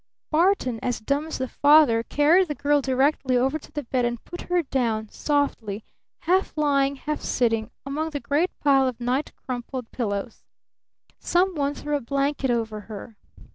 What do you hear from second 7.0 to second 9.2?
sitting, among the great pile of